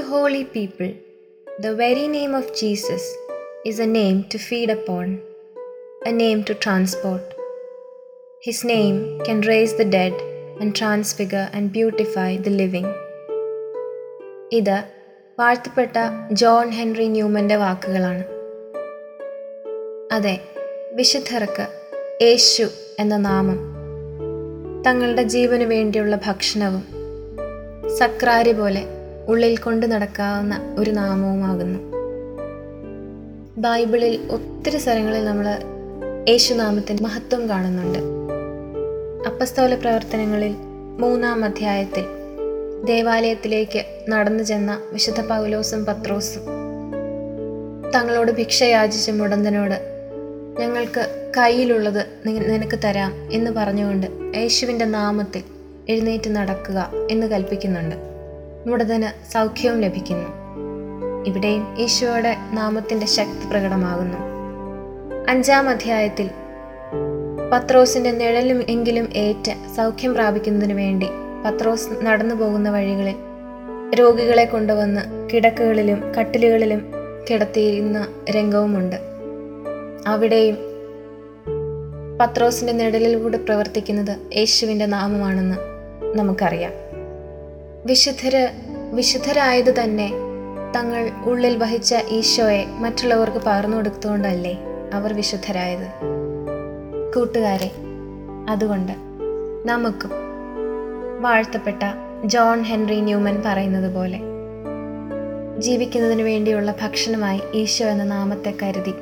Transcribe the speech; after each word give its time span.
holy 0.00 0.44
people, 0.44 0.94
the 1.46 1.74
very 1.74 2.08
name 2.08 2.34
of 2.34 2.54
Jesus 2.56 3.14
is 3.64 3.78
a 3.78 3.86
name 3.86 4.24
to 4.24 4.38
feed 4.38 4.70
upon, 4.70 5.20
a 6.06 6.12
name 6.12 6.44
to 6.44 6.54
transport. 6.54 7.34
His 8.42 8.64
name 8.64 9.20
can 9.20 9.42
raise 9.42 9.74
the 9.74 9.84
dead 9.84 10.14
and 10.60 10.74
transfigure 10.74 11.50
and 11.52 11.72
beautify 11.72 12.36
the 12.36 12.50
living. 12.50 12.86
ഇത് 14.50 14.78
വാഴ്ത്തപ്പെട്ട 15.38 15.96
John 16.32 16.70
Henry 16.70 17.08
ന്യൂമന്റെ 17.08 17.56
വാക്കുകളാണ് 17.56 18.24
അതെ 20.12 20.40
വിശുദ്ധർക്ക് 20.92 21.66
യേശു 22.22 22.66
എന്ന 22.98 23.16
നാമം 23.16 23.60
തങ്ങളുടെ 24.82 25.22
ജീവന് 25.22 25.62
വേണ്ടിയുള്ള 25.64 26.16
ഭക്ഷണവും 26.16 26.84
സക്രാരി 27.98 28.52
പോലെ 28.52 29.01
ഉള്ളിൽ 29.28 29.56
കൊണ്ട് 29.56 29.92
നടക്കാവുന്ന 29.92 30.74
ഒരു 30.78 30.90
നാമവുമാകുന്നു. 30.90 31.78
ബൈബിളിൽ 33.58 34.28
ഒത്തിരി 34.30 34.78
സ്ഥലങ്ങളിൽ 34.78 35.24
നമ്മൾ 35.24 35.46
യേശുനാമത്തിന്റെ 36.28 37.02
മഹത്വം 37.02 37.48
കാണുന്നുണ്ട്. 37.48 37.98
അപ്പസ്തോല 39.26 39.74
പ്രവർത്തനങ്ങളിൽ 39.74 40.54
മൂന്നാം 41.00 41.44
അധ്യായത്തിൽ 41.44 42.04
ദേവാലയത്തിലേക്ക് 42.84 43.84
നടന്നു 44.08 44.44
ചെന്ന 44.44 44.80
വിശുദ്ധ 44.92 45.20
പൗലോസും 45.20 45.84
പത്രോസും 45.84 46.42
തങ്ങളോട് 47.94 48.32
ഭിക്ഷ 48.32 48.62
യാചിച്ച 48.62 49.10
മുടന്തനോട് 49.10 49.92
ഞങ്ങൾക്ക് 50.60 51.32
കയ്യിലുള്ളത് 51.36 52.06
നിനക്ക് 52.26 52.78
തരാം 52.84 53.12
എന്ന് 53.32 53.50
പറഞ്ഞുകൊണ്ട് 53.50 54.06
യേശുവിന്റെ 54.36 54.84
നാമത്തിൽ 54.84 55.42
എഴുന്നേറ്റ് 55.88 56.30
നടക്കുക 56.30 56.90
എന്ന് 57.10 57.26
കൽപ്പിക്കുന്നുണ്ട്. 57.26 58.11
മുടന്തന് 58.66 59.32
സൗഖ്യവും 59.32 59.80
ലഭിക്കുന്നു. 59.80 60.28
ഇവിടെയും 61.26 61.76
ഈശോയുടെ 61.78 62.36
നാമത്തിന്റെ 62.52 63.06
ശക്തി 63.06 63.50
പ്രകടമാകുന്നു. 63.50 64.18
അഞ്ചാം 65.28 65.68
അധ്യായത്തിൽ 65.68 66.30
പത്രോസിന്റെ 67.52 68.10
നിഴലും 68.10 68.64
എങ്കിലും 68.68 69.08
ഏറ്റ് 69.14 69.76
സൗഖ്യം 69.76 70.14
പ്രാപിക്കുന്നതിന് 70.14 70.72
വേണ്ടി 70.72 71.06
പത്രോസ് 71.44 72.04
നടന്നു 72.04 72.34
പോകുന്ന 72.34 72.70
വഴികളിൽ 72.70 73.14
രോഗികളെ 73.94 74.44
കൊണ്ടുവന്ന് 74.44 75.30
കിടക്കുകളിലും 75.32 76.12
കട്ടിലുകളിലും 76.14 76.92
കിടത്തിയിരുന്ന 77.30 78.08
രംഗവുമുണ്ട്. 78.30 78.96
അവിടെയും 80.06 80.58
പത്രോസിന്റെ 82.20 82.72
നിഴലിലൂടെ 82.72 83.36
പ്രവർത്തിക്കുന്നത് 83.36 84.16
യേശുവിന്റെ 84.36 84.86
നാമമാണെന്ന് 84.86 85.56
നമുക്കറിയാം. 86.18 86.91
വിശുദ്ധര് 87.86 88.42
വിശുദ്ധരായത് 88.94 89.82
തന്നെ 89.82 90.08
തങ്ങൾ 90.76 91.10
ഉള്ളിൽ 91.24 91.56
വഹിച്ച 91.56 91.94
ഈശോയെ 92.08 92.64
മറ്റുള്ളവർക്ക് 92.66 93.38
പകർന്നു 93.38 93.76
കൊടുത്തുകൊണ്ടല്ലേ 93.76 94.52
അവർ 94.92 95.12
വിശുദ്ധരായത്? 95.12 95.88
കൂട്ടുകാരെ 97.14 97.70
അതുകൊണ്ട് 98.48 98.92
നമുക്കും 99.68 100.12
വാഴ്ത്തപ്പെട്ട 101.20 101.82
ജോൺ 102.24 102.62
ഹെൻറി 102.62 103.00
ന്യൂമൻ 103.00 103.42
പറയുന്നത് 103.46 103.94
പോലെ 103.94 104.20
ജീവിക്കുന്നതിന് 105.58 106.22
വേണ്ടിയുള്ള 106.22 106.74
ഭക്ഷണമായി 106.82 107.40
ഈശോ 107.54 107.86
എന്ന 107.86 108.04
നാമത്തെ 108.04 108.54
കരുതി 108.62 108.94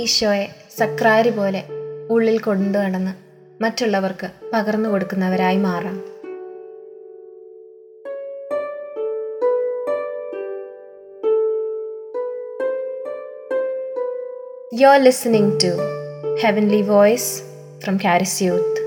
ഈശോയെ 0.00 0.46
സക്രാരി 0.78 1.30
പോലെ 1.30 1.64
ഉള്ളിൽ 2.10 2.38
കൊണ്ടു 2.38 2.78
നടന്ന് 2.78 3.12
മറ്റുള്ളവർക്ക് 3.62 4.30
പകർന്നു 4.52 4.88
കൊടുക്കുന്നവരായി 4.88 5.56
മാറാം. 5.56 6.17
You're 14.70 14.98
listening 14.98 15.56
to 15.60 16.38
Heavenly 16.42 16.82
Voice 16.82 17.42
from 17.80 17.98
Caris 17.98 18.42
Youth. 18.42 18.77